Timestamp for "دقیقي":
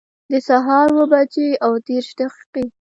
2.19-2.63